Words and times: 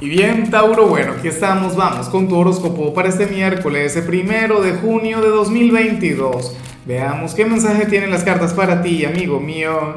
Y 0.00 0.08
bien, 0.08 0.50
Tauro, 0.50 0.88
bueno, 0.88 1.12
aquí 1.12 1.28
estamos, 1.28 1.76
vamos 1.76 2.08
con 2.08 2.28
tu 2.28 2.36
horóscopo 2.36 2.92
para 2.92 3.08
este 3.08 3.26
miércoles, 3.26 3.96
primero 4.04 4.60
de 4.60 4.72
junio 4.72 5.20
de 5.20 5.28
2022. 5.28 6.56
Veamos 6.84 7.32
qué 7.34 7.46
mensaje 7.46 7.86
tienen 7.86 8.10
las 8.10 8.24
cartas 8.24 8.52
para 8.52 8.82
ti, 8.82 9.04
amigo 9.04 9.38
mío. 9.38 9.94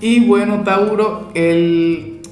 Y 0.00 0.26
bueno, 0.26 0.62
Tauro, 0.64 1.30
el, 1.34 2.22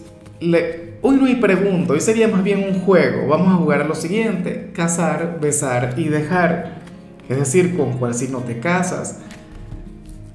hoy 1.02 1.16
no 1.16 1.26
hay 1.26 1.34
pregunta, 1.36 1.92
hoy 1.92 2.00
sería 2.00 2.28
más 2.28 2.42
bien 2.42 2.64
un 2.66 2.80
juego. 2.80 3.28
Vamos 3.28 3.48
a 3.48 3.56
jugar 3.56 3.82
a 3.82 3.84
lo 3.84 3.94
siguiente, 3.94 4.70
casar, 4.74 5.38
besar 5.38 5.94
y 5.98 6.08
dejar. 6.08 6.80
Es 7.28 7.38
decir, 7.38 7.76
con 7.76 7.98
cuál 7.98 8.14
signo 8.14 8.38
te 8.38 8.58
casas 8.58 9.18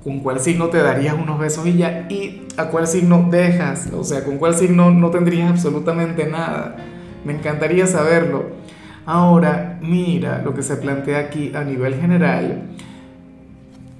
con 0.08 0.22
cuál 0.22 0.40
signo 0.40 0.68
te 0.68 0.78
darías 0.78 1.16
unos 1.22 1.38
besos 1.38 1.68
y 1.68 1.76
ya, 1.76 2.08
y 2.10 2.44
a 2.56 2.70
cuál 2.70 2.88
signo 2.88 3.28
dejas, 3.30 3.90
o 3.94 4.06
sea, 4.06 4.24
con 4.24 4.38
cuál 4.38 4.56
signo 4.56 4.90
no 4.90 5.10
tendrías 5.10 5.50
absolutamente 5.50 6.26
nada. 6.28 6.78
Me 7.26 7.34
encantaría 7.34 7.86
saberlo. 7.88 8.46
Ahora, 9.06 9.78
mira 9.82 10.42
lo 10.46 10.54
que 10.54 10.64
se 10.64 10.78
plantea 10.78 11.20
aquí 11.20 11.52
a 11.54 11.66
nivel 11.66 11.96
general. 11.96 12.70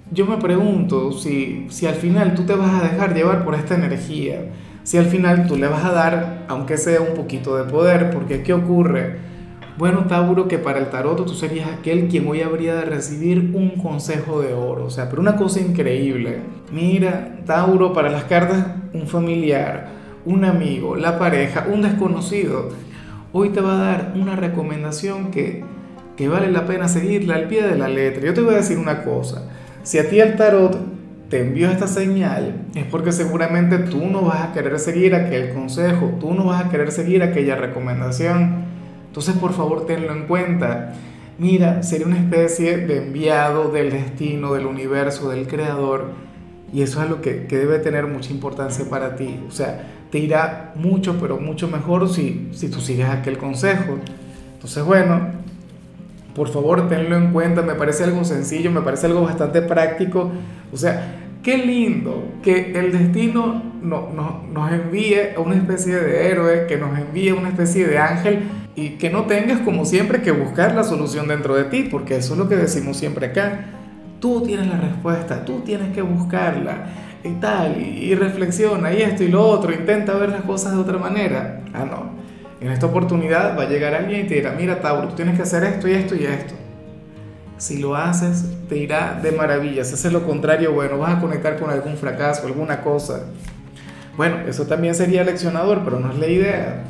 Yo 0.10 0.26
me 0.26 0.38
pregunto 0.38 1.12
si, 1.12 1.68
si 1.72 1.88
al 1.88 1.96
final 1.96 2.36
tú 2.36 2.44
te 2.44 2.56
vas 2.56 2.82
a 2.82 2.88
dejar 2.88 3.14
llevar 3.14 3.44
por 3.44 3.56
esta 3.56 3.76
energía, 3.76 4.46
si 4.84 4.98
al 4.98 5.08
final 5.08 5.46
tú 5.46 5.58
le 5.58 5.68
vas 5.68 5.84
a 5.84 5.92
dar, 5.92 6.46
aunque 6.48 6.78
sea 6.78 7.02
un 7.02 7.16
poquito 7.16 7.58
de 7.58 7.70
poder, 7.70 8.12
porque 8.12 8.44
¿qué 8.44 8.54
ocurre? 8.54 9.18
Bueno, 9.78 10.06
Tauro, 10.08 10.48
que 10.48 10.58
para 10.58 10.80
el 10.80 10.90
tarot 10.90 11.24
tú 11.24 11.36
serías 11.36 11.70
aquel 11.70 12.08
quien 12.08 12.28
hoy 12.28 12.42
habría 12.42 12.74
de 12.74 12.86
recibir 12.86 13.52
un 13.54 13.78
consejo 13.82 14.42
de 14.42 14.56
oro. 14.56 14.86
O 14.86 14.90
sea, 14.90 15.08
pero 15.08 15.22
una 15.22 15.36
cosa 15.36 15.60
increíble. 15.60 16.40
Mira, 16.72 17.38
Tauro, 17.46 17.94
para 17.94 18.10
las 18.10 18.24
cartas, 18.24 18.66
un 18.94 19.08
familiar, 19.08 19.90
un 20.26 20.46
amigo, 20.46 20.96
la 20.96 21.20
pareja, 21.20 21.68
un 21.72 21.84
desconocido, 21.84 22.70
hoy 23.34 23.50
te 23.50 23.62
va 23.62 23.74
a 23.74 23.86
dar 23.86 24.14
una 24.16 24.36
recomendación 24.36 25.30
que, 25.30 25.64
que 26.16 26.28
vale 26.28 26.52
la 26.52 26.66
pena 26.66 26.88
seguirla 26.88 27.36
al 27.36 27.48
pie 27.48 27.62
de 27.62 27.78
la 27.78 27.88
letra. 27.88 28.26
Yo 28.26 28.34
te 28.34 28.42
voy 28.42 28.56
a 28.56 28.58
decir 28.58 28.80
una 28.80 29.04
cosa. 29.04 29.48
Si 29.84 30.00
a 30.00 30.10
ti 30.10 30.20
el 30.20 30.38
tarot 30.38 30.76
te 31.30 31.42
envió 31.42 31.70
esta 31.70 31.86
señal, 31.86 32.66
es 32.74 32.86
porque 32.86 33.12
seguramente 33.12 33.78
tú 33.78 34.08
no 34.08 34.24
vas 34.24 34.42
a 34.42 34.54
querer 34.54 34.80
seguir 34.80 35.14
aquel 35.14 35.54
consejo, 35.54 36.14
tú 36.20 36.34
no 36.34 36.46
vas 36.46 36.66
a 36.66 36.70
querer 36.70 36.92
seguir 36.92 37.22
aquella 37.22 37.56
recomendación. 37.56 38.77
Entonces, 39.08 39.36
por 39.36 39.54
favor, 39.54 39.86
tenlo 39.86 40.14
en 40.14 40.28
cuenta. 40.28 40.94
Mira, 41.40 41.84
sería 41.84 42.08
una 42.08 42.18
especie 42.18 42.78
de 42.78 42.98
enviado 42.98 43.72
del 43.72 43.92
destino, 43.92 44.54
del 44.54 44.66
universo, 44.66 45.30
del 45.30 45.48
creador. 45.48 46.12
Y 46.74 46.82
eso 46.82 47.02
es 47.02 47.10
lo 47.10 47.22
que, 47.22 47.46
que 47.46 47.58
debe 47.58 47.80
tener 47.80 48.08
mucha 48.08 48.32
importancia 48.32 48.86
para 48.90 49.16
ti. 49.16 49.40
O 49.48 49.52
sea, 49.52 49.88
te 50.12 50.20
irá 50.20 50.74
mucho, 50.76 51.18
pero 51.20 51.38
mucho 51.38 51.68
mejor 51.68 52.10
si, 52.10 52.50
si 52.52 52.70
tú 52.70 52.80
sigues 52.80 53.08
aquel 53.08 53.38
consejo. 53.38 53.98
Entonces, 54.54 54.84
bueno, 54.84 55.20
por 56.36 56.50
favor, 56.50 56.88
tenlo 56.88 57.18
en 57.18 57.32
cuenta. 57.32 57.62
Me 57.62 57.76
parece 57.76 58.04
algo 58.04 58.24
sencillo, 58.24 58.72
me 58.72 58.82
parece 58.82 59.08
algo 59.08 59.22
bastante 59.22 59.62
práctico. 59.62 60.32
O 60.72 60.78
sea, 60.78 61.16
qué 61.44 61.58
lindo 61.58 62.26
que 62.44 62.72
el 62.72 62.92
destino 62.92 63.62
no, 63.88 64.10
no, 64.14 64.44
nos 64.52 64.72
envíe 64.72 65.36
una 65.38 65.56
especie 65.56 65.96
de 65.96 66.30
héroe, 66.30 66.68
que 66.68 66.78
nos 66.78 66.98
envíe 66.98 67.32
una 67.32 67.50
especie 67.50 67.88
de 67.88 67.98
ángel 67.98 68.44
y 68.76 68.92
que 68.92 69.10
no 69.10 69.24
tengas 69.24 69.60
como 69.62 69.86
siempre 69.86 70.22
que 70.22 70.32
buscar 70.32 70.76
la 70.76 70.84
solución 70.84 71.28
dentro 71.28 71.56
de 71.56 71.64
ti, 71.66 71.88
porque 71.90 72.18
eso 72.18 72.34
es 72.34 72.40
lo 72.40 72.50
que 72.50 72.56
decimos 72.56 72.98
siempre 72.98 73.28
acá. 73.28 73.66
Tú 74.20 74.44
tienes 74.44 74.68
la 74.68 74.78
respuesta, 74.78 75.46
tú 75.46 75.62
tienes 75.62 75.94
que 75.94 76.02
buscarla 76.02 76.86
y 77.24 77.32
tal, 77.40 77.82
y, 77.82 78.14
reflexiona 78.16 78.94
y 78.94 79.02
esto 79.02 79.24
y 79.24 79.30
lo 79.30 79.46
otro, 79.48 79.74
intenta 79.74 80.14
ver 80.14 80.30
las 80.30 80.42
cosas 80.42 80.74
de 80.74 80.80
otra 80.80 80.98
manera. 80.98 81.62
Ah, 81.74 81.86
no. 81.86 82.18
En 82.60 82.72
esta 82.72 82.88
oportunidad 82.88 83.58
va 83.58 83.64
a 83.64 83.70
llegar 83.70 83.94
alguien 83.94 84.26
y 84.26 84.28
te 84.28 84.36
dirá, 84.36 84.54
mira 84.58 84.82
Tauro, 84.82 85.10
tú 85.10 85.16
tienes 85.16 85.36
que 85.36 85.44
hacer 85.44 85.64
esto 85.64 85.88
y 85.88 85.94
esto 85.94 86.16
y 86.16 86.26
esto. 86.26 86.54
Si 87.58 87.80
lo 87.80 87.96
haces, 87.96 88.46
te 88.70 88.78
irá 88.78 89.20
de 89.22 89.32
maravilla. 89.32 89.84
Si 89.84 89.96
haces 89.96 90.14
lo 90.14 90.24
contrario, 90.24 90.74
bueno, 90.74 91.00
vas 91.00 91.18
a 91.18 91.22
conectar 91.22 91.60
con 91.60 91.72
algún 91.72 91.98
fracaso, 91.98 92.46
alguna 92.46 92.82
cosa. 92.82 93.22
Bueno, 94.18 94.40
eso 94.48 94.66
también 94.66 94.96
sería 94.96 95.24
leccionador, 95.24 95.82
pero 95.86 96.00
no 96.00 96.12
es 96.12 96.18
la 96.18 96.28
idea. 96.28 96.84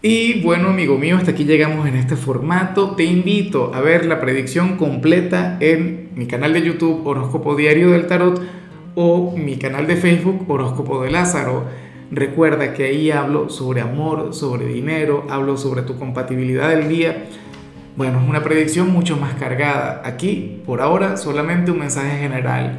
Y 0.00 0.42
bueno, 0.42 0.68
amigo 0.68 0.98
mío, 0.98 1.16
hasta 1.16 1.32
aquí 1.32 1.44
llegamos 1.44 1.86
en 1.86 1.96
este 1.96 2.16
formato. 2.16 2.94
Te 2.94 3.04
invito 3.04 3.72
a 3.74 3.80
ver 3.80 4.06
la 4.06 4.20
predicción 4.20 4.76
completa 4.76 5.58
en 5.60 6.10
mi 6.14 6.26
canal 6.26 6.54
de 6.54 6.62
YouTube 6.62 7.06
Horóscopo 7.06 7.54
Diario 7.56 7.90
del 7.90 8.06
Tarot 8.06 8.40
o 8.94 9.34
mi 9.36 9.56
canal 9.56 9.86
de 9.86 9.96
Facebook 9.96 10.44
Horóscopo 10.48 11.02
de 11.02 11.10
Lázaro. 11.10 11.64
Recuerda 12.10 12.72
que 12.72 12.84
ahí 12.84 13.10
hablo 13.10 13.50
sobre 13.50 13.82
amor, 13.82 14.34
sobre 14.34 14.66
dinero, 14.66 15.26
hablo 15.28 15.56
sobre 15.58 15.82
tu 15.82 15.98
compatibilidad 15.98 16.70
del 16.70 16.88
día. 16.88 17.24
Bueno, 17.96 18.20
es 18.22 18.28
una 18.28 18.42
predicción 18.42 18.90
mucho 18.90 19.16
más 19.16 19.34
cargada. 19.34 20.02
Aquí, 20.04 20.62
por 20.64 20.80
ahora, 20.80 21.16
solamente 21.16 21.70
un 21.70 21.80
mensaje 21.80 22.18
general. 22.18 22.78